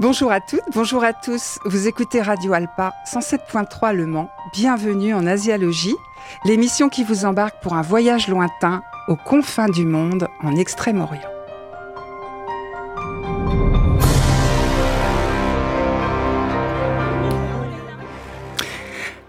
[0.00, 1.58] Bonjour à toutes, bonjour à tous.
[1.66, 4.30] Vous écoutez Radio Alpa 107.3 Le Mans.
[4.54, 5.94] Bienvenue en Asialogie,
[6.46, 11.20] l'émission qui vous embarque pour un voyage lointain aux confins du monde en Extrême-Orient.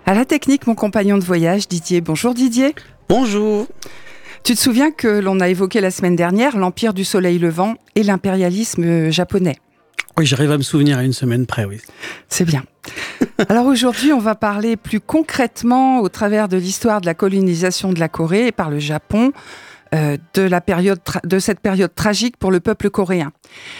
[0.06, 2.00] À la technique, mon compagnon de voyage, Didier.
[2.00, 2.76] Bonjour Didier.
[3.10, 3.68] Bonjour.
[4.46, 8.04] Tu te souviens que l'on a évoqué la semaine dernière l'empire du soleil levant et
[8.04, 9.58] l'impérialisme japonais?
[10.22, 11.80] Oui, j'arrive à me souvenir à une semaine près, oui.
[12.30, 12.64] C'est bien.
[13.50, 18.00] Alors aujourd'hui, on va parler plus concrètement au travers de l'histoire de la colonisation de
[18.00, 19.32] la Corée par le Japon,
[19.96, 23.32] euh, de, la période de cette période tragique pour le peuple coréen.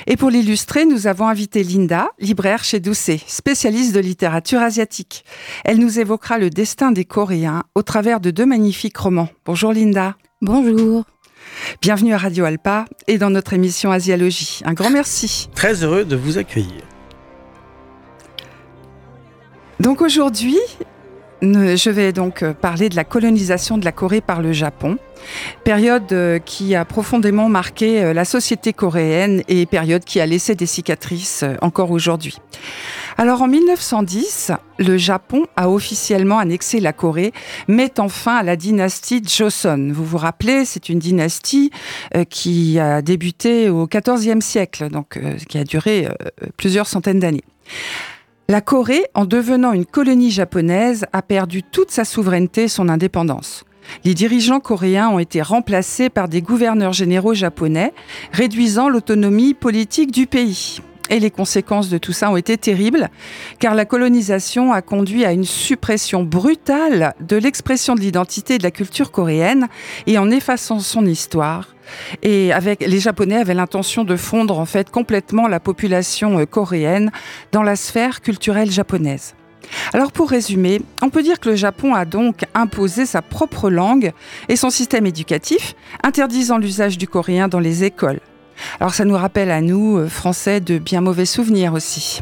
[0.08, 5.24] Et pour l'illustrer, nous avons invité Linda, libraire chez Doucet, spécialiste de littérature asiatique.
[5.64, 9.30] Elle nous évoquera le destin des Coréens au travers de deux magnifiques romans.
[9.46, 10.16] Bonjour Linda.
[10.42, 11.06] Bonjour.
[11.82, 14.62] Bienvenue à Radio Alpa et dans notre émission Asialogie.
[14.66, 15.50] Un grand merci.
[15.56, 16.82] Très heureux de vous accueillir.
[19.80, 20.60] Donc aujourd'hui,
[21.42, 24.98] je vais donc euh, parler de la colonisation de la Corée par le Japon,
[25.64, 30.54] période euh, qui a profondément marqué euh, la société coréenne et période qui a laissé
[30.54, 32.38] des cicatrices encore aujourd'hui.
[33.18, 37.34] Alors en 1910, le Japon a officiellement annexé la Corée,
[37.68, 39.92] mettant fin à la dynastie Joseon.
[39.94, 41.72] Vous vous rappelez, c'est une dynastie
[42.30, 46.08] qui a débuté au XIVe siècle, donc qui a duré
[46.58, 47.44] plusieurs centaines d'années.
[48.50, 53.66] La Corée, en devenant une colonie japonaise, a perdu toute sa souveraineté et son indépendance.
[54.04, 57.94] Les dirigeants coréens ont été remplacés par des gouverneurs généraux japonais,
[58.32, 60.82] réduisant l'autonomie politique du pays.
[61.10, 63.10] Et les conséquences de tout ça ont été terribles,
[63.60, 68.64] car la colonisation a conduit à une suppression brutale de l'expression de l'identité et de
[68.64, 69.68] la culture coréenne,
[70.08, 71.76] et en effaçant son histoire,
[72.22, 77.12] et avec les Japonais avaient l'intention de fondre en fait complètement la population euh, coréenne
[77.52, 79.36] dans la sphère culturelle japonaise.
[79.94, 84.12] Alors pour résumer, on peut dire que le Japon a donc imposé sa propre langue
[84.50, 88.20] et son système éducatif, interdisant l'usage du coréen dans les écoles.
[88.80, 92.22] Alors ça nous rappelle à nous, euh, Français, de bien mauvais souvenirs aussi.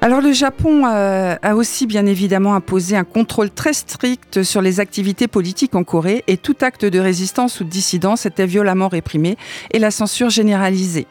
[0.00, 4.78] Alors le Japon euh, a aussi bien évidemment imposé un contrôle très strict sur les
[4.78, 9.36] activités politiques en Corée et tout acte de résistance ou de dissidence était violemment réprimé
[9.72, 11.08] et la censure généralisée.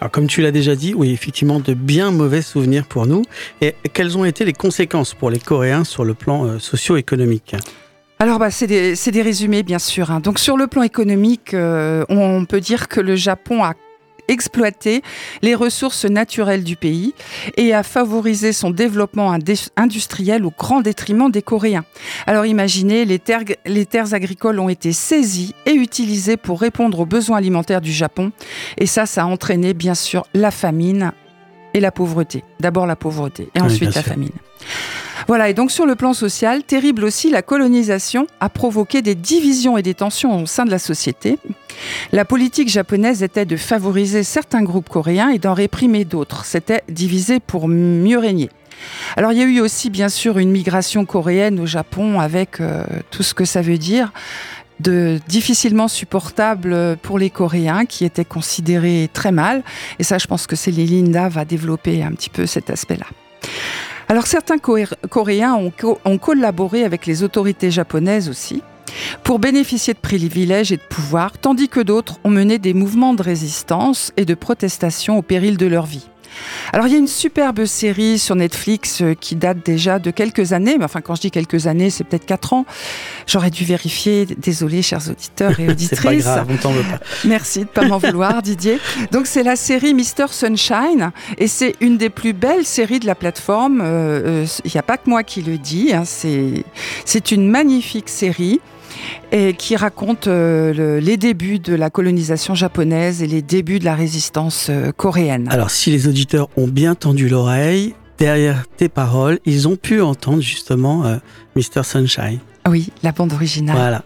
[0.00, 3.22] Alors comme tu l'as déjà dit, oui, effectivement, de bien mauvais souvenirs pour nous.
[3.60, 7.56] Et quelles ont été les conséquences pour les Coréens sur le plan euh, socio-économique?
[8.20, 10.10] Alors, bah, c'est des, résumés, bien sûr.
[10.10, 10.20] Hein.
[10.20, 13.72] Donc, sur le plan économique, euh, on peut dire que le Japon a
[14.28, 15.02] exploiter
[15.40, 17.14] les ressources naturelles du pays
[17.56, 19.36] et à favoriser son développement
[19.76, 21.84] industriel au grand détriment des Coréens.
[22.28, 27.06] Alors imaginez, les terres, les terres agricoles ont été saisies et utilisées pour répondre aux
[27.06, 28.30] besoins alimentaires du Japon.
[28.78, 31.10] Et ça, ça a entraîné bien sûr la famine
[31.74, 32.44] et la pauvreté.
[32.60, 34.30] D'abord la pauvreté et ensuite la famine.
[35.26, 39.76] Voilà, et donc sur le plan social, terrible aussi, la colonisation a provoqué des divisions
[39.78, 41.38] et des tensions au sein de la société.
[42.12, 46.44] La politique japonaise était de favoriser certains groupes coréens et d'en réprimer d'autres.
[46.44, 48.50] C'était diviser pour mieux régner.
[49.16, 52.84] Alors il y a eu aussi bien sûr une migration coréenne au Japon avec euh,
[53.10, 54.10] tout ce que ça veut dire
[54.80, 59.62] de difficilement supportable pour les Coréens qui étaient considérés très mal.
[59.98, 63.06] Et ça, je pense que c'est Linda va développer un petit peu cet aspect-là.
[64.10, 68.60] Alors certains Coréens ont, collaboré avec les autorités japonaises aussi
[69.22, 73.22] pour bénéficier de privilèges et de pouvoirs, tandis que d'autres ont mené des mouvements de
[73.22, 76.08] résistance et de protestation au péril de leur vie.
[76.72, 80.52] Alors il y a une superbe série sur Netflix euh, qui date déjà de quelques
[80.52, 82.64] années, mais enfin quand je dis quelques années, c'est peut-être quatre ans.
[83.26, 84.26] J'aurais dû vérifier.
[84.26, 86.00] Désolé, chers auditeurs et auditrices.
[86.00, 87.00] c'est pas grave, on t'en veut pas.
[87.24, 88.78] Merci de pas m'en vouloir, Didier.
[89.12, 93.14] Donc c'est la série Mister Sunshine et c'est une des plus belles séries de la
[93.14, 93.80] plateforme.
[93.80, 95.92] Euh, euh, il n'y a pas que moi qui le dis.
[95.92, 96.04] Hein.
[96.04, 98.60] c'est une magnifique série
[99.32, 103.94] et qui raconte euh, les débuts de la colonisation japonaise et les débuts de la
[103.94, 105.48] résistance euh, coréenne.
[105.50, 110.42] Alors si les auditeurs ont bien tendu l'oreille, derrière tes paroles, ils ont pu entendre
[110.42, 111.16] justement euh,
[111.56, 111.84] Mr.
[111.84, 112.40] Sunshine.
[112.68, 113.76] Oui, la bande originale.
[113.76, 114.04] Voilà.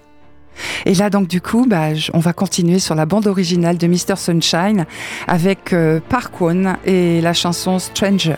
[0.87, 4.17] Et là, donc, du coup, bah, on va continuer sur la bande originale de Mr.
[4.17, 4.87] Sunshine
[5.27, 5.75] avec
[6.09, 8.37] Park Won et la chanson Stranger.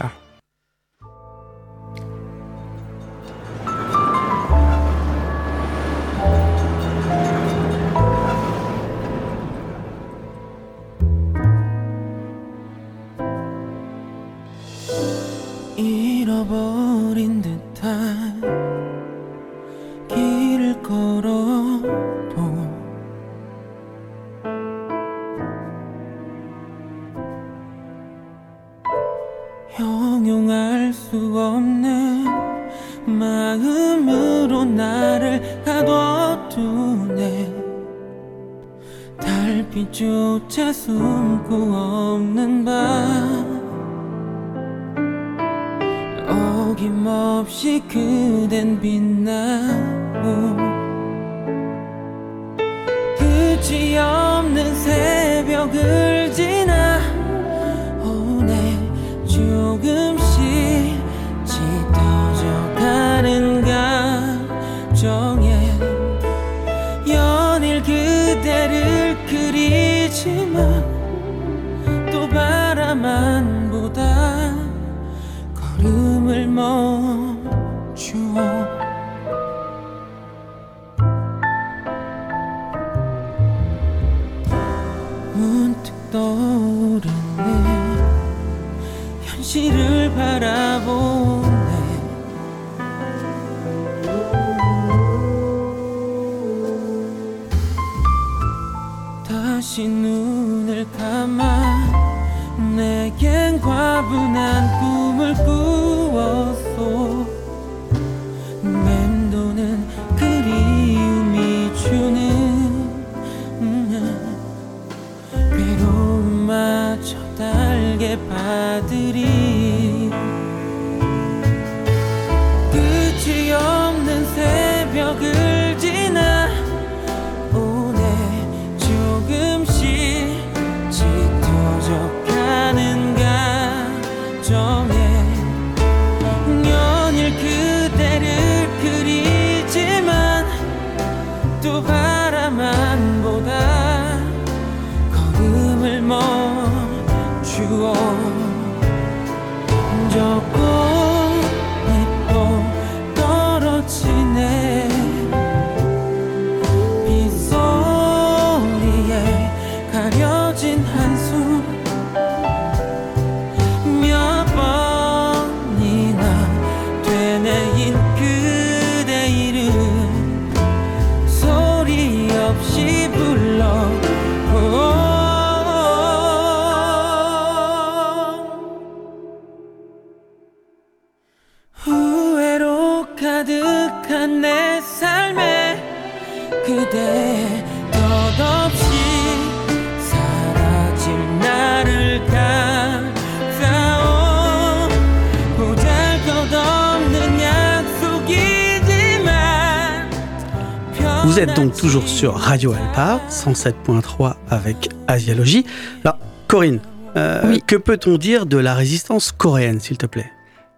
[202.26, 205.64] Sur Radio Alpa 107.3 avec Asialogie.
[206.02, 206.19] Alors,
[206.49, 206.81] Corinne,
[207.17, 207.62] euh, Oui.
[207.64, 210.32] que peut-on dire de la résistance coréenne, s'il te plaît?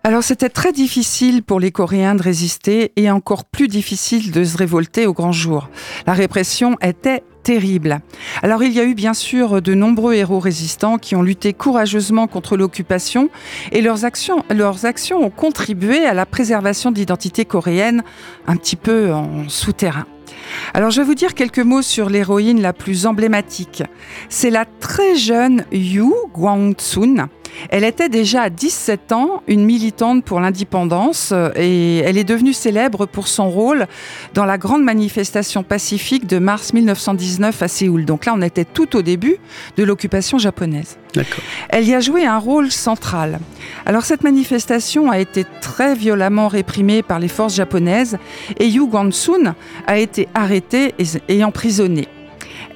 [0.05, 4.59] Alors c'était très difficile pour les Coréens de résister et encore plus difficile de se
[4.59, 5.71] révolter au grand jour.
[6.07, 8.01] La répression était terrible.
[8.43, 12.27] Alors il y a eu bien sûr de nombreux héros résistants qui ont lutté courageusement
[12.27, 13.31] contre l'occupation
[13.73, 18.03] et leurs actions, leurs actions ont contribué à la préservation de l'identité coréenne
[18.47, 20.05] un petit peu en souterrain.
[20.75, 23.83] Alors je vais vous dire quelques mots sur l'héroïne la plus emblématique.
[24.29, 27.29] C'est la très jeune Yu Gwang-sun.
[27.71, 32.53] Elle était déjà à 17 ans une militante pour l'indépendance euh, et elle est devenue
[32.53, 33.87] célèbre pour son rôle
[34.35, 38.05] dans la grande manifestation pacifique de mars 1919 à Séoul.
[38.05, 39.37] Donc là, on était tout au début
[39.77, 40.99] de l'occupation japonaise.
[41.69, 43.41] Elle y a joué un rôle central.
[43.87, 48.19] Alors cette manifestation a été très violemment réprimée par les forces japonaises
[48.59, 49.55] et Yu Guan-sun
[49.87, 52.09] a été arrêtée et, et emprisonnée.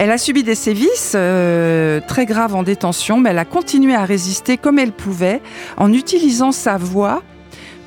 [0.02, 4.04] Elle a subi des sévices euh, très graves en détention, mais elle a continué à
[4.04, 5.40] résister comme elle pouvait
[5.76, 7.22] en utilisant sa voix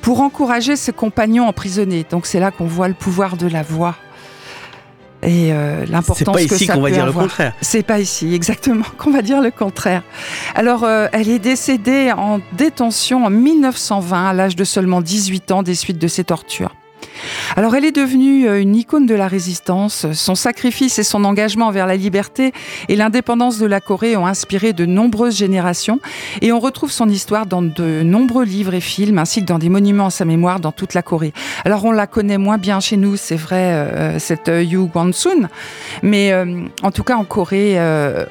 [0.00, 2.06] pour encourager ses compagnons emprisonnés.
[2.10, 3.96] Donc c'est là qu'on voit le pouvoir de la voix
[5.22, 7.52] et euh, C'est l'importance pas que ici ça qu'on va dire le contraire.
[7.60, 10.02] C'est pas ici, exactement, qu'on va dire le contraire.
[10.54, 15.62] Alors, euh, elle est décédée en détention en 1920, à l'âge de seulement 18 ans,
[15.62, 16.74] des suites de ses tortures.
[17.58, 20.06] Alors, elle est devenue euh, une icône de la résistance.
[20.12, 22.52] Son sacrifice et son engagement envers la liberté
[22.90, 25.98] et l'indépendance de la Corée ont inspiré de nombreuses générations.
[26.42, 29.70] Et on retrouve son histoire dans de nombreux livres et films, ainsi que dans des
[29.70, 31.32] monuments à sa mémoire dans toute la Corée.
[31.64, 35.48] Alors, on la connaît moins bien chez nous, c'est vrai, euh, cette euh, Yu Guan-sun.
[36.02, 37.76] Mais euh, en tout cas, en Corée,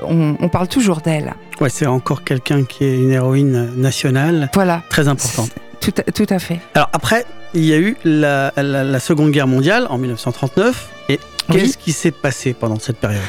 [0.07, 1.33] on, on parle toujours d'elle.
[1.59, 4.83] Ouais, c'est encore quelqu'un qui est une héroïne nationale Voilà.
[4.89, 5.49] très importante.
[5.79, 6.59] Tout à, tout à fait.
[6.73, 10.89] Alors après, il y a eu la, la- la Seconde Guerre mondiale en 1939.
[11.09, 11.19] Et
[11.49, 11.55] Oui.
[11.61, 13.21] qu'est-ce qui s'est passé pendant cette période?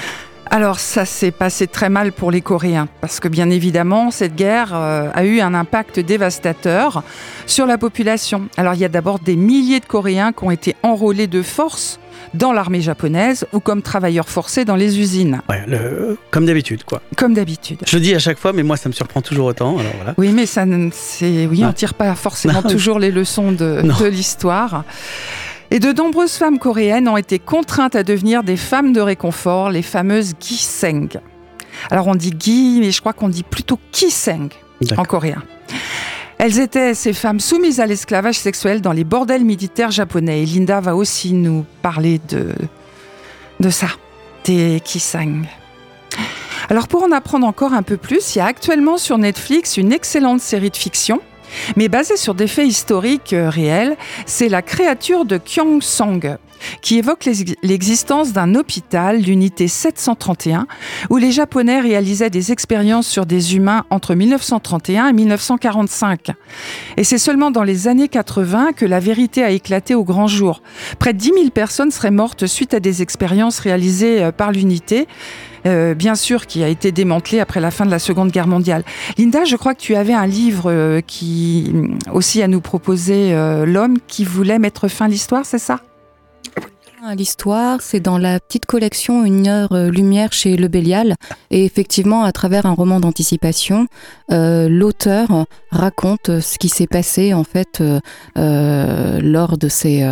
[0.48, 4.70] Alors ça s'est passé très mal pour les Coréens, parce que bien évidemment, cette guerre
[4.74, 7.02] euh, a eu un impact dévastateur
[7.46, 8.48] sur la population.
[8.56, 11.98] Alors il y a d'abord des milliers de Coréens qui ont été enrôlés de force
[12.34, 17.00] dans l'armée japonaise ou comme travailleurs forcés dans les usines, Ouais, le- comme d'habitude, quoi.
[17.16, 17.78] comme d'habitude.
[17.86, 19.78] Je le dis à chaque fois, mais moi, ça me surprend toujours autant.
[19.78, 20.14] Alors voilà.
[20.18, 22.68] Oui, mais ça, ne- c'est, oui, on tire pas forcément Non.
[22.70, 24.84] toujours les leçons de, de l'histoire.
[25.70, 29.82] Et de nombreuses femmes coréennes ont été contraintes à devenir des femmes de réconfort, les
[29.82, 31.08] fameuses giseng.
[31.90, 34.48] Alors on dit gi, mais je crois qu'on dit plutôt kiseng
[34.96, 35.42] en coréen.
[36.38, 40.42] Elles étaient ces femmes soumises à l'esclavage sexuel dans les bordels militaires japonais.
[40.42, 42.52] Et Linda va aussi nous parler de,
[43.60, 43.88] de ça,
[44.44, 45.46] des kiseng.
[46.68, 49.92] Alors pour en apprendre encore un peu plus, il y a actuellement sur Netflix une
[49.92, 51.20] excellente série de fiction,
[51.76, 53.96] mais basée sur des faits historiques euh, réels.
[54.26, 56.36] C'est la créature de Kyongsong,
[56.82, 60.66] qui évoque l'ex- l'existence d'un hôpital, l'unité 731,
[61.10, 66.30] où les Japonais réalisaient des expériences sur des humains entre 1931 et 1945.
[66.96, 70.62] Et c'est seulement dans les années 80 que la vérité a éclaté au grand jour.
[70.98, 75.06] Près de 10 000 personnes seraient mortes suite à des expériences réalisées euh, par l'unité.
[75.66, 78.84] euh, bien sûr, qui a été démantelée après la fin de la Seconde Guerre mondiale.
[79.18, 81.72] Linda, je crois que tu avais un livre euh, qui
[82.12, 83.34] aussi à nous proposer,
[83.66, 85.80] L'homme qui voulait mettre fin à l'histoire, c'est ça?
[87.14, 91.14] L'histoire, c'est dans la petite collection Une heure euh, lumière chez Le Bélial.
[91.50, 93.86] Et effectivement, à travers un roman d'anticipation,
[94.32, 97.82] euh, l'auteur raconte euh, ce qui s'est passé en fait
[98.34, 100.02] lors de ces,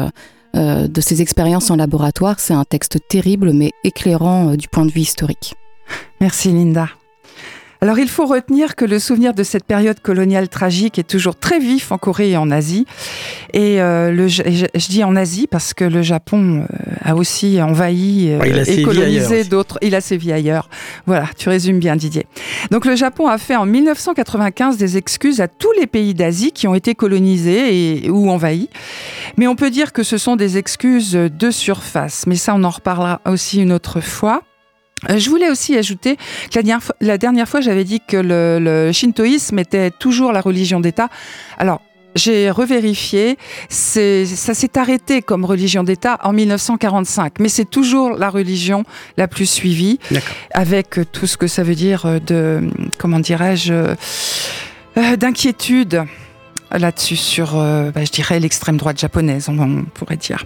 [0.55, 2.39] de ces expériences en laboratoire.
[2.39, 5.55] C'est un texte terrible mais éclairant du point de vue historique.
[6.21, 6.89] Merci Linda.
[7.85, 11.59] Alors il faut retenir que le souvenir de cette période coloniale tragique est toujours très
[11.59, 12.87] vif en Corée et en Asie.
[13.53, 14.43] Et euh, le, je,
[14.75, 18.59] je dis en Asie parce que le Japon euh, a aussi envahi euh, Ouais, il
[18.59, 19.77] a et colonisé d'autres.
[19.83, 20.71] Il a sévi ailleurs.
[21.05, 22.25] Voilà, tu résumes bien Didier.
[22.71, 26.67] Donc le Japon a fait en 1995 des excuses à tous les pays d'Asie qui
[26.67, 28.71] ont été colonisés et, ou envahis.
[29.37, 32.27] Mais on peut dire que ce sont des excuses de surface.
[32.27, 34.43] Mais ça, on en reparlera aussi une autre fois.
[35.11, 38.17] Euh, Je voulais aussi ajouter que la dernière fois, la dernière fois, j'avais dit que
[38.17, 41.09] le, le shintoïsme était toujours la religion d'État.
[41.59, 41.81] Alors,
[42.15, 43.37] j'ai revérifié,
[43.69, 48.85] ça s'est arrêté comme religion d'État en 1945, mais c'est toujours la religion
[49.17, 50.35] la plus suivie, D'accord.
[50.53, 53.95] avec tout ce que ça veut dire de, comment dirais-je,
[54.97, 56.05] euh, d'inquiétude
[56.71, 60.45] là-dessus sur, euh, bah, je dirais, l'extrême droite japonaise, on, on pourrait dire.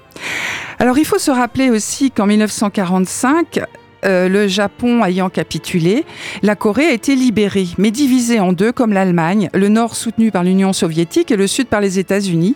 [0.78, 3.60] Alors, il faut se rappeler aussi qu'en 1945,
[4.04, 6.04] euh, le Japon ayant capitulé,
[6.42, 10.44] la Corée a été libérée, mais divisée en deux comme l'Allemagne, le nord soutenu par
[10.44, 12.54] l'Union soviétique et le sud par les États-Unis.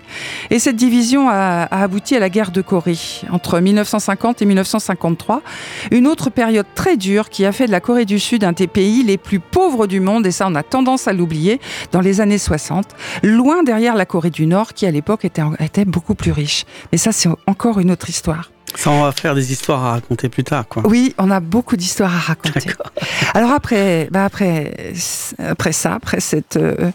[0.50, 2.98] Et cette division a, abouti à la guerre de Corée
[3.30, 5.42] entre 1950 et 1953,
[5.90, 8.66] une autre période très dure qui a fait de la Corée du Sud un des
[8.66, 12.20] pays les plus pauvres du monde, et ça on a tendance à l'oublier, dans les
[12.20, 12.86] années 60,
[13.22, 16.64] loin derrière la Corée du Nord qui à l'époque était beaucoup plus riche.
[16.92, 18.50] Mais ça c'est encore une autre histoire.
[18.74, 20.82] Ça, on va faire des histoires à raconter plus tard, quoi.
[20.86, 22.68] Oui, on a beaucoup d'histoires à raconter.
[22.68, 22.90] D'accord.
[23.34, 24.92] Alors après, bah après,
[25.38, 26.90] après ça, après cette, euh,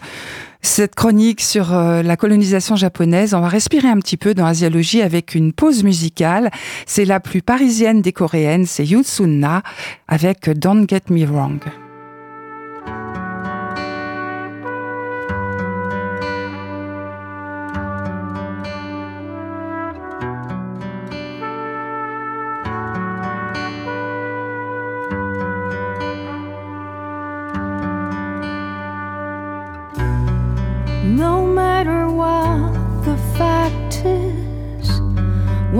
[0.60, 5.02] cette chronique sur euh, la colonisation japonaise, on va respirer un petit peu dans Asiologie
[5.02, 6.50] avec une pause musicale.
[6.86, 9.62] C'est la plus parisienne des coréennes, c'est Yoon Sun-na
[10.08, 11.60] avec Don't Get Me Wrong.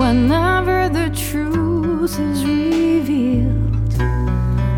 [0.09, 3.93] Whenever the truth is revealed,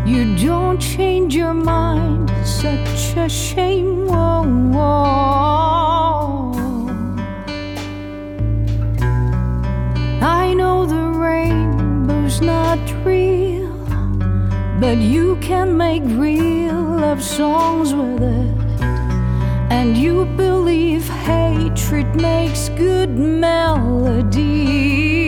[0.06, 2.30] you don't change your mind.
[2.46, 4.08] Such a shame.
[4.08, 4.42] Whoa,
[4.74, 6.52] whoa.
[10.20, 13.72] I know the rainbow's not real,
[14.80, 18.82] but you can make real love songs with it.
[19.76, 25.21] And you believe hatred makes good melodies.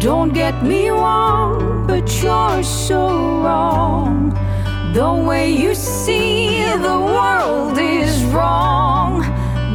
[0.00, 3.08] Don't get me wrong, but you're so
[3.42, 4.30] wrong.
[4.92, 9.20] The way you see the world is wrong.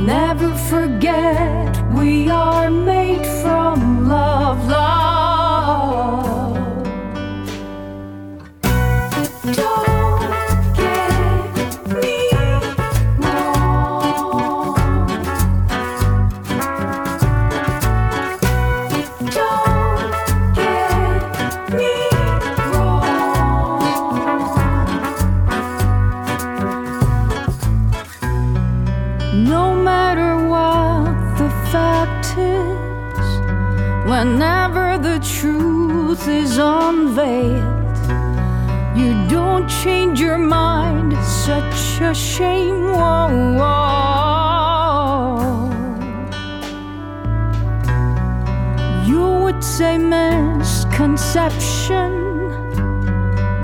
[0.06, 5.01] Never forget we are made from love, love.
[36.12, 37.96] Truth is unveiled.
[38.98, 42.92] You don't change your mind, such a shame.
[42.92, 44.12] Whoa, whoa.
[49.06, 52.12] You would say misconception,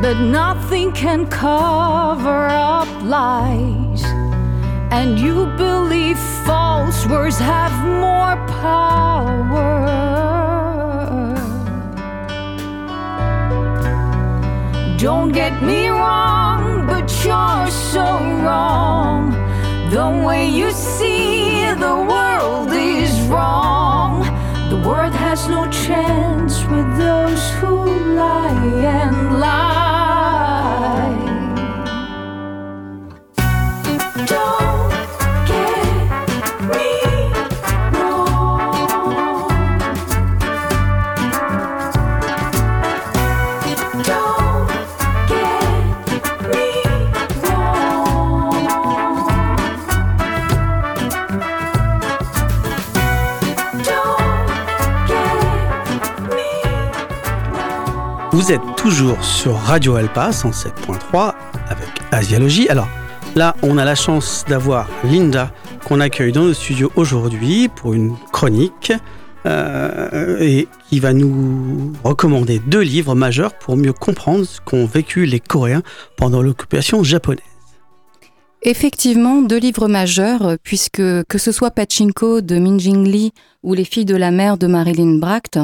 [0.01, 4.05] but nothing can cover up lies.
[4.91, 10.16] And you believe false words have more power.
[14.97, 18.03] Don't get me wrong, but you're so
[18.43, 19.29] wrong.
[19.91, 24.21] The way you see the world is wrong.
[24.71, 27.85] The world has no chance with those who
[28.15, 28.49] lie
[28.99, 29.76] and lie.
[58.37, 61.33] Vous êtes toujours sur Radio Alpa 107.3
[61.69, 62.69] avec Asialogie.
[62.69, 62.87] Alors
[63.35, 65.51] là, on a la chance d'avoir Linda
[65.85, 68.93] qu'on accueille dans le studio aujourd'hui pour une chronique
[69.47, 75.25] euh, et qui va nous recommander deux livres majeurs pour mieux comprendre ce qu'ont vécu
[75.25, 75.81] les Coréens
[76.15, 77.56] pendant l'occupation japonaise.
[78.63, 83.31] Effectivement, deux livres majeurs, euh, puisque que ce soit Pachinko de Min Jing Lee
[83.63, 85.59] ou Les filles de la mer de Marilyn Bracht,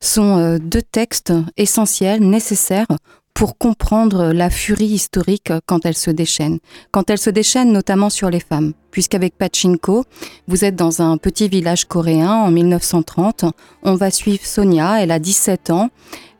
[0.00, 2.86] sont euh, deux textes essentiels, nécessaires
[3.34, 6.58] pour comprendre la furie historique quand elle se déchaîne.
[6.90, 8.72] Quand elle se déchaîne notamment sur les femmes.
[8.90, 10.04] Puisqu'avec Pachinko,
[10.48, 13.44] vous êtes dans un petit village coréen en 1930.
[13.82, 15.90] On va suivre Sonia, elle a 17 ans.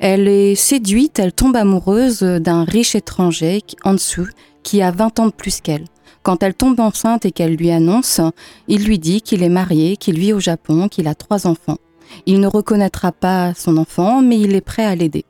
[0.00, 4.32] Elle est séduite, elle tombe amoureuse d'un riche étranger, Ansu,
[4.64, 5.84] qui a 20 ans de plus qu'elle.
[6.22, 8.20] Quand elle tombe enceinte et qu'elle lui annonce,
[8.66, 11.78] il lui dit qu'il est marié, qu'il vit au Japon, qu'il a trois enfants.
[12.26, 15.24] Il ne reconnaîtra pas son enfant, mais il est prêt à l'aider.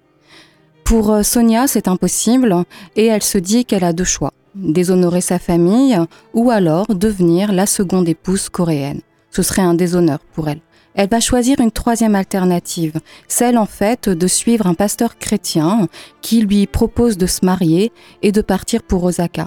[0.85, 2.65] Pour euh, Sonia, c'est impossible
[2.97, 4.33] et elle se dit qu'elle a deux choix.
[4.55, 5.99] Déshonorer sa famille
[6.33, 9.03] ou alors devenir la seconde épouse coréenne.
[9.31, 10.61] Ce serait un déshonneur pour elle.
[10.95, 15.89] Elle va choisir une troisième alternative, celle en fait de suivre un pasteur chrétien
[16.23, 19.47] qui lui propose de se marier et de partir pour Osaka.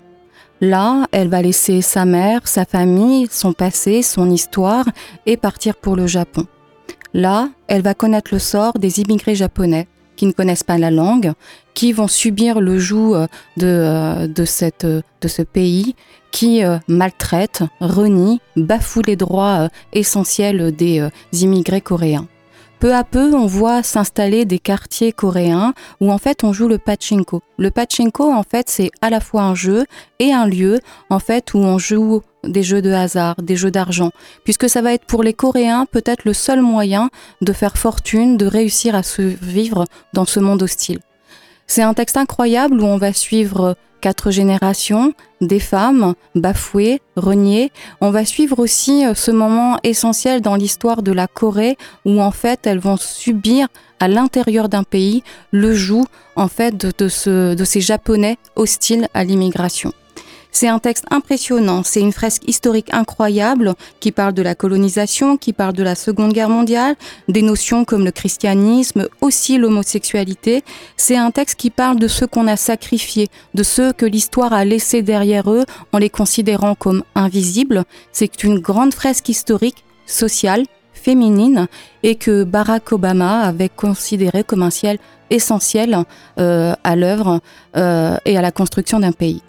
[0.62, 4.86] Là, elle va laisser sa mère, sa famille, son passé, son histoire
[5.26, 6.46] et partir pour le Japon.
[7.16, 11.34] Là, elle va connaître le sort des immigrés japonais qui ne connaissent pas la langue,
[11.74, 14.28] qui vont subir le joug euh, de, euh,
[14.84, 15.96] euh, de ce pays,
[16.32, 22.26] qui maltraite, renie, bafoue les droits essentiels des immigrés coréens.
[22.82, 26.80] Peu à peu, on voit s'installer des quartiers coréens où en fait on joue le
[26.80, 27.44] pachinko.
[27.60, 29.86] Le pachinko, en fait, c'est à la fois un jeu
[30.18, 30.80] et un lieu
[31.12, 34.10] en fait où on joue des jeux de hasard, des jeux d'argent,
[34.44, 38.48] puisque ça va être pour les Coréens peut-être le seul moyen de faire fortune, de
[38.48, 41.02] réussir à survivre dans ce monde hostile.
[41.68, 47.72] C'est un texte incroyable où on va suivre quatre générations, des femmes bafouées, reniées.
[48.02, 52.32] On va suivre aussi euh, ce moment essentiel dans l'histoire de la Corée où en
[52.32, 53.68] fait elles vont subir
[54.00, 59.08] à l'intérieur d'un pays le joug en fait de, de, ce, de ces Japonais hostiles
[59.14, 59.94] à l'immigration.
[60.54, 65.54] C'est un texte impressionnant, c'est une fresque historique incroyable qui parle de la colonisation, qui
[65.54, 66.96] parle de la Seconde Guerre mondiale,
[67.30, 70.64] des notions comme le christianisme, aussi l'homosexualité.
[70.98, 74.66] C'est un texte qui parle de ceux qu'on a sacrifiés, de ceux que l'histoire a
[74.66, 77.86] laissés derrière eux en les considérant comme invisibles.
[78.12, 81.68] C'est une grande fresque historique, sociale, féminine
[82.04, 85.98] et que Barack Obama avait considéré comme un ciel essentiel
[86.40, 87.40] euh, à l'œuvre
[87.78, 89.42] euh, et à la construction d'un pays.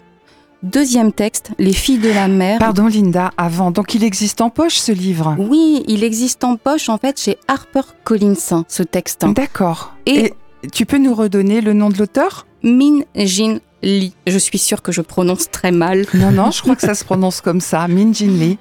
[0.63, 2.57] Deuxième texte, Les filles de la mer.
[2.57, 3.69] Pardon Linda, avant.
[3.71, 7.37] Donc il existe en poche ce livre Oui, il existe en poche en fait chez
[7.49, 9.25] HarperCollins ce texte.
[9.35, 9.93] D'accord.
[10.05, 12.47] Et- Et tu peux nous redonner le nom de l'auteur?
[12.63, 14.13] Min Jin Lee.
[14.25, 16.05] Je suis sûre que je prononce très mal.
[16.13, 18.57] Non, non, je crois que ça se prononce comme ça, Min Jin Lee.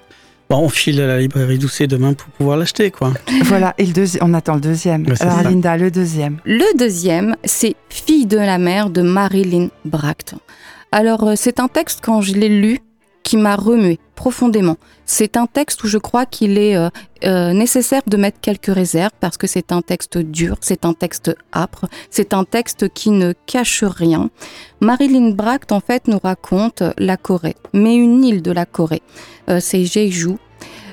[0.50, 3.12] Bon, on file à la librairie Doucet demain pour pouvoir l'acheter, quoi.
[3.44, 5.06] Voilà, et le on attend le deuxième.
[5.06, 5.42] Ouais, Alors ça.
[5.48, 6.38] Linda, le deuxième.
[6.44, 10.34] Le deuxième, c'est Fille de la mer de Marilyn Bracht.
[10.92, 12.80] Alors, euh, c'est un texte, quand je l'ai lu,
[13.22, 14.76] qui m'a remué profondément.
[15.04, 16.90] C'est un texte où je crois qu'il est euh,
[17.24, 21.34] euh, nécessaire de mettre quelques réserves parce que c'est un texte dur, c'est un texte
[21.52, 24.30] âpre, c'est un texte qui ne cache rien.
[24.80, 29.02] Marilyn Bracht, en fait, nous raconte la Corée, mais une île de la Corée.
[29.48, 30.36] Euh, c'est Jeju.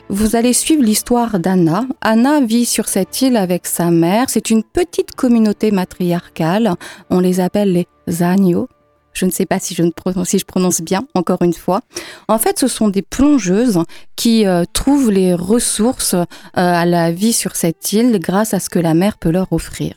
[0.09, 1.85] vous allez suivre l'histoire d'Anna.
[2.01, 4.25] Anna vit sur cette île avec sa mère.
[4.29, 6.73] C'est une petite communauté matriarcale.
[7.09, 8.67] On les appelle les Zagno.
[9.13, 11.81] Je ne sais pas si je, prononce bien, encore une fois.
[12.27, 13.79] En fait, ce sont des plongeuses
[14.15, 18.69] qui euh, trouvent les ressources euh, à la vie sur cette île grâce à ce
[18.69, 19.95] que la mer peut leur offrir.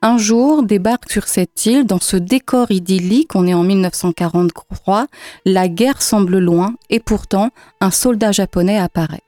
[0.00, 5.06] Un jour, débarque sur cette île, dans ce décor idyllique, on est en 1943,
[5.44, 9.22] la guerre semble loin et pourtant un soldat japonais apparaît.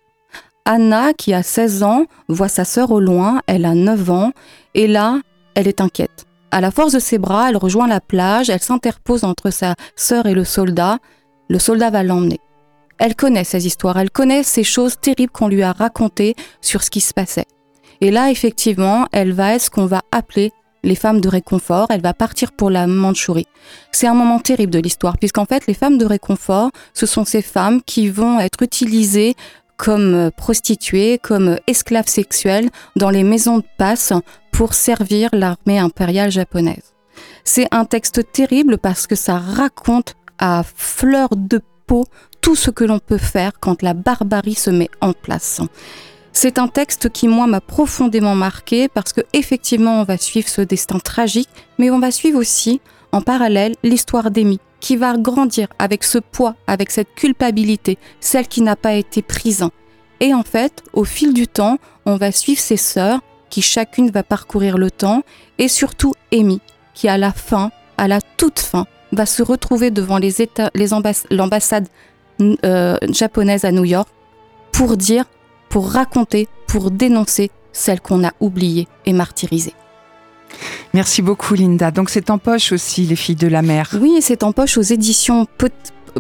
[0.65, 4.33] Anna, qui a 16 ans, voit sa sœur au loin, elle a 9 ans,
[4.75, 5.21] et là,
[5.57, 6.27] elle est inquiète.
[6.53, 10.27] À la force de ses bras, elle rejoint la plage, elle s'interpose entre sa sœur
[10.27, 10.99] et le soldat.
[11.49, 12.41] Le soldat va l'emmener.
[12.99, 16.91] Elle connaît ces histoires, elle connaît ces choses terribles qu'on lui a racontées sur ce
[16.91, 17.47] qui se passait.
[18.01, 22.01] Et là, effectivement, elle va être ce qu'on va appeler les femmes de réconfort, elle
[22.01, 23.47] va partir pour la Mandchourie.
[23.93, 27.43] C'est un moment terrible de l'histoire, puisqu'en fait, les femmes de réconfort, ce sont ces
[27.43, 29.35] femmes qui vont être utilisées
[29.77, 34.13] comme prostituées, comme esclaves sexuelles dans les maisons de passe
[34.61, 36.93] pour servir l'armée impériale japonaise.
[37.45, 42.05] C'est un texte terrible parce que ça raconte à fleur de peau
[42.43, 45.63] tout ce que l'on peut faire quand la barbarie se met en place.
[46.35, 50.61] C'est un texte qui, moi, m'a profondément marqué parce que, effectivement, on va suivre ce
[50.61, 56.05] destin tragique, mais on va suivre aussi, en parallèle, l'histoire d'Amy, qui va grandir avec
[56.05, 59.65] ce poids, avec cette culpabilité, celle qui n'a pas été prise.
[60.21, 64.23] Et en fait, au fil du temps, on va suivre ses sœurs, qui chacune va
[64.23, 65.23] parcourir le temps,
[65.59, 66.61] et surtout Amy,
[66.95, 70.91] qui à la fin, à la toute fin, va se retrouver devant les États, les
[70.93, 71.89] ambass- l'ambassade
[72.65, 74.09] euh, japonaise à New York
[74.73, 75.25] pour dire
[75.69, 79.75] pour raconter, pour dénoncer celle qu'on a oubliée et martyrisée.
[80.95, 81.93] Merci beaucoup, Linda.
[81.93, 83.91] Donc, c'est en poche aussi, Les filles de la mer.
[84.01, 85.47] Oui, c'est en poche aux éditions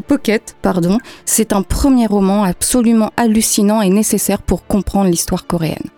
[0.07, 0.98] Pocket, pardon.
[1.24, 5.88] C'est un premier roman absolument hallucinant et nécessaire pour comprendre l'histoire coréenne.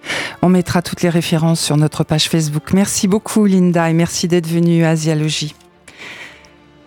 [0.42, 2.72] On mettra toutes les références sur notre page Facebook.
[2.72, 5.54] Merci beaucoup, Linda, et merci d'être venue à Asialogie.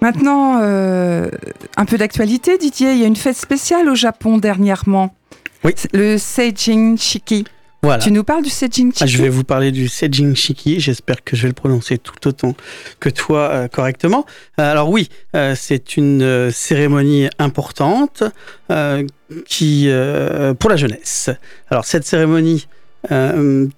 [0.02, 1.30] Maintenant, euh,
[1.78, 2.94] un peu d'actualité, Didier.
[2.94, 5.16] Il y a une fête spéciale au Japon dernièrement.
[5.64, 5.74] Oui.
[5.94, 7.46] Le Seijin Shiki.
[7.86, 8.02] Voilà.
[8.02, 10.80] Tu nous parles du Seijin Shiki Ah, je vais vous parler du Seijin Shiki.
[10.80, 12.56] J'espère que je vais le prononcer tout autant
[13.00, 14.26] que toi euh, correctement.
[14.60, 18.24] Euh, alors oui, euh, c'est une euh, cérémonie importante
[19.46, 19.88] qui
[20.60, 21.30] pour la jeunesse.
[21.70, 22.68] Alors cette cérémonie,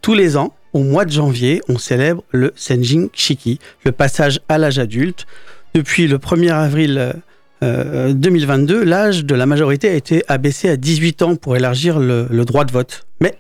[0.01, 4.57] tous les ans, au mois de janvier, on célèbre le Senjin Shiki, le passage à
[4.57, 5.25] l'âge adulte.
[5.73, 7.13] Depuis le 1er avril
[7.63, 12.27] euh, 2022, l'âge de la majorité a été abaissé à 18 ans pour élargir le,
[12.29, 13.05] le droit de vote.
[13.19, 13.35] Mais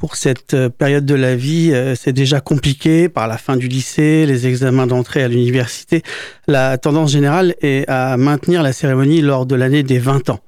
[0.00, 3.68] pour cette euh, période de la vie, euh, c'est déjà compliqué par la fin du
[3.68, 6.02] lycée, les examens d'entrée à l'université.
[6.48, 10.40] La tendance générale est à maintenir la cérémonie lors de l'année des 20 ans.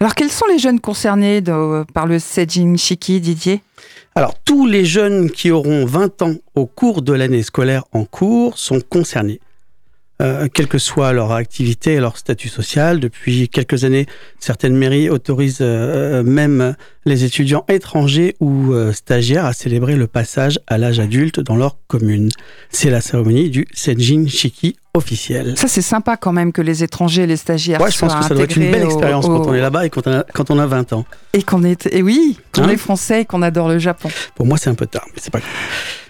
[0.00, 3.62] Alors, quels sont les jeunes concernés de- par le Seijin Shiki, Didier?
[4.16, 8.58] Alors, tous les jeunes qui auront 20 ans au cours de l'année scolaire en cours
[8.58, 9.40] sont concernés.
[10.20, 13.00] Euh, quelle que soit leur activité et leur statut social.
[13.00, 14.04] Depuis quelques années,
[14.38, 16.74] certaines mairies autorisent euh, même
[17.06, 21.78] les étudiants étrangers ou euh, stagiaires à célébrer le passage à l'âge adulte dans leur
[21.86, 22.28] commune.
[22.68, 25.54] C'est la cérémonie du Senjin Shiki officiel.
[25.56, 28.20] Ça, c'est sympa quand même que les étrangers et les stagiaires Ouais, je pense soient
[28.20, 30.12] que ça doit être une belle expérience au- quand on est là-bas et quand on
[30.12, 31.04] a, quand on a 20 ans.
[31.32, 34.08] Et qu'on est, et oui, qu'on Hein est français et qu'on adore le Japon.
[34.34, 35.50] Pour moi, c'est un peu tard, mais c'est pas grave.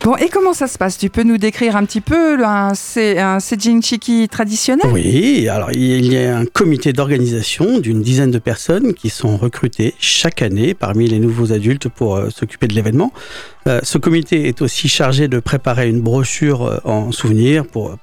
[0.02, 0.96] Bon, et comment ça se passe?
[0.96, 4.86] Tu peux nous décrire un petit peu un, un Seijin Shiki traditionnel?
[4.90, 9.94] Oui, alors il y a un comité d'organisation d'une dizaine de personnes qui sont recrutées
[9.98, 13.12] chaque année parmi les nouveaux adultes pour euh, s'occuper de l'événement.
[13.66, 17.96] Euh, ce comité est aussi chargé de préparer une brochure euh, en souvenir euh,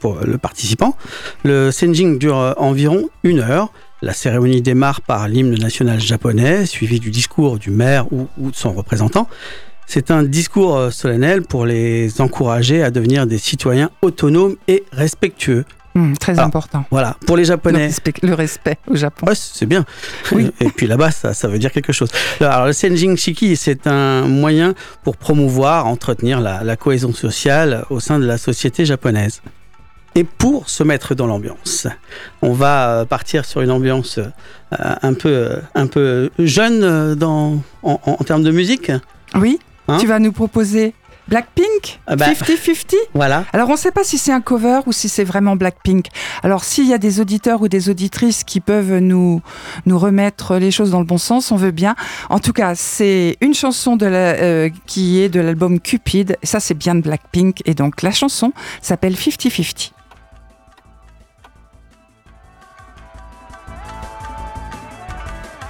[0.00, 0.96] pour le participant.
[1.44, 3.72] Le Senjin dure environ une heure.
[4.02, 8.72] La cérémonie démarre par l'hymne national japonais, suivi du discours du maire ou, de son
[8.72, 9.28] représentant.
[9.86, 15.64] C'est un discours solennel pour les encourager à devenir des citoyens autonomes et respectueux.
[15.98, 16.44] Hum, Très Ah.
[16.44, 16.84] important.
[16.90, 17.86] Voilà, pour les Le Japonais.
[17.86, 19.26] respect, le respect au Japon.
[19.26, 19.84] Ouais, c'est bien.
[20.32, 20.50] Oui.
[20.60, 22.10] Et puis là-bas, ça, ça veut dire quelque chose.
[22.40, 28.00] Alors, le Senjin Shiki, c'est un moyen pour promouvoir, entretenir la, la cohésion sociale au
[28.00, 29.42] sein de la société japonaise.
[30.14, 31.86] Et pour se mettre dans l'ambiance,
[32.42, 37.62] on va euh, partir sur une ambiance euh, un peu, euh, un peu jeune dans,
[37.82, 38.90] en, en- en termes de musique.
[39.34, 39.58] Oui
[39.90, 39.96] Hein?
[40.00, 40.92] Tu vas nous proposer
[41.28, 42.00] Blackpink?
[42.06, 42.32] Ah bah.
[42.32, 43.44] 50-50 Voilà.
[43.52, 46.06] Alors on ne sait pas si c'est un cover ou si c'est vraiment Blackpink.
[46.42, 49.42] Alors s'il y a des auditeurs ou des auditrices qui peuvent nous,
[49.86, 51.94] nous remettre les choses dans le bon sens, on veut bien.
[52.30, 56.36] En tout cas, c'est une chanson de la, euh, qui est de l'album Cupid.
[56.42, 57.62] Ça c'est bien de Blackpink.
[57.66, 59.92] Et donc la chanson s'appelle 50-50.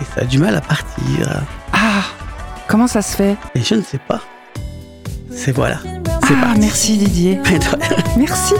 [0.00, 1.42] et ça a du mal à partir.
[1.72, 2.04] Ah,
[2.66, 3.36] comment ça se fait?
[3.54, 4.20] Et je ne sais pas.
[5.38, 5.78] C'est voilà.
[5.84, 6.60] Ah, parti.
[6.60, 7.38] merci Didier.
[8.18, 8.54] Merci.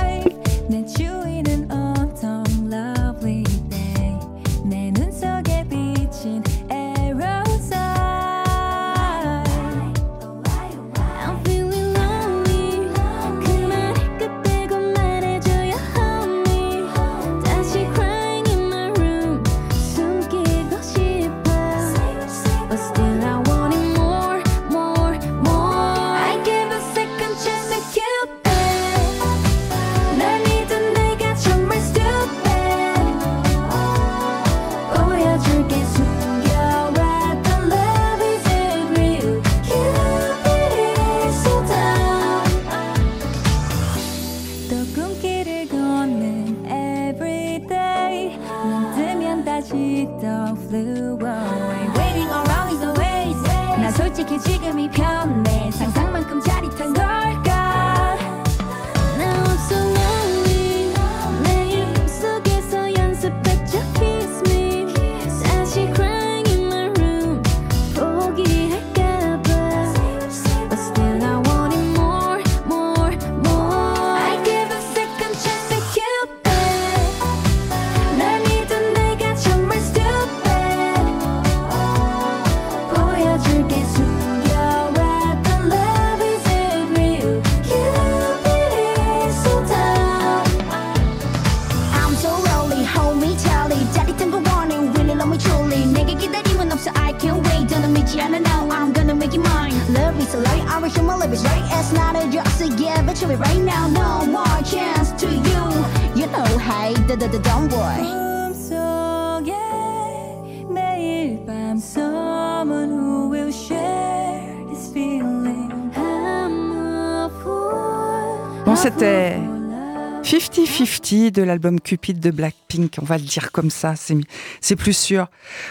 [120.85, 125.27] 50-50 de l'album Cupid de Blackpink, on va le dire comme ça, c'est plus sûr.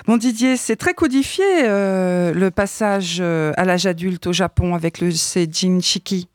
[0.06, 5.00] Bon Didier, c'est très codifié euh, le passage euh, à l'âge adulte au Japon avec
[5.00, 6.28] le Seijin Shiki.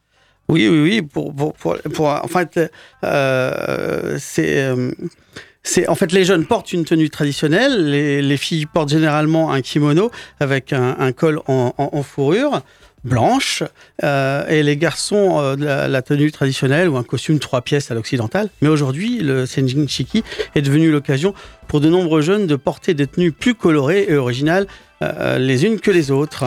[0.48, 1.02] Oui, oui, oui.
[1.02, 2.60] Pour, pour, pour, en fait,
[3.04, 4.68] euh, c'est.
[5.88, 10.10] en fait, les jeunes portent une tenue traditionnelle, les, les filles portent généralement un kimono
[10.40, 12.62] avec un, col en fourrure
[13.04, 13.62] blanche,
[14.04, 17.94] euh, et les garçons euh, la, la tenue traditionnelle ou un costume trois pièces à
[17.94, 18.48] l'occidental.
[18.60, 20.22] Mais aujourd'hui, le Senjin Shiki
[20.54, 21.34] est devenu l'occasion
[21.68, 24.66] pour de nombreux jeunes de porter des tenues plus colorées et originales
[25.02, 26.44] euh, les unes que les autres.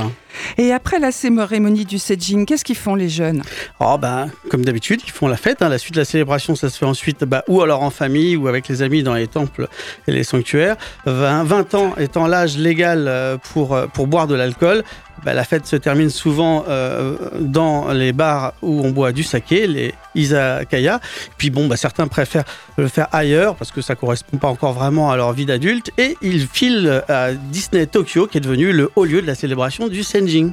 [0.58, 3.41] Et après la cérémonie du Seijin, qu'est-ce qu'ils font les jeunes?
[3.82, 5.62] Oh ben, comme d'habitude, ils font la fête.
[5.62, 5.68] hein.
[5.68, 8.48] La suite de la célébration, ça se fait ensuite bah, ou alors en famille ou
[8.48, 9.68] avec les amis dans les temples
[10.08, 10.78] et les sanctuaires.
[11.06, 14.84] 20, 20 ans étant l'âge légal pour, pour boire de l'alcool,
[15.23, 19.67] bah, la fête se termine souvent euh, dans les bars où on boit du saké,
[19.67, 20.99] les izakaya.
[21.38, 22.45] Puis bon, bah, certains préfèrent
[22.78, 25.91] le faire ailleurs parce que ça correspond pas encore vraiment à leur vie d'adulte.
[25.97, 29.88] Et ils filent à Disney Tokyo, qui est devenu le haut lieu de la célébration
[29.88, 30.51] du Senjin.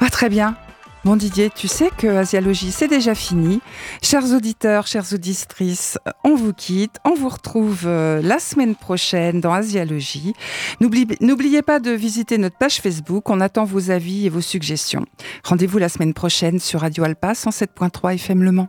[0.00, 0.56] Ah très bien.
[1.04, 3.60] Bon Didier, tu sais que Asialogie, c'est déjà fini.
[4.02, 6.94] Chers auditeurs, chères auditrices, on vous quitte.
[7.04, 10.32] On vous retrouve euh, la semaine prochaine dans Asialogie.
[10.80, 13.30] N'oublie- N'oubliez pas de visiter notre page Facebook.
[13.30, 15.04] On attend vos avis et vos suggestions.
[15.42, 18.68] Rendez-vous la semaine prochaine sur Radio Alpa 107.3 FM Le Mans.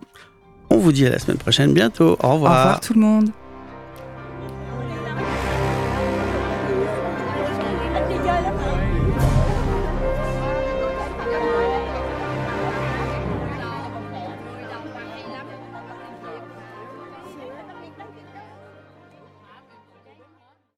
[0.72, 2.18] On vous dit à la semaine prochaine bientôt.
[2.24, 2.58] Au Au revoir.
[2.58, 3.30] revoir tout le monde.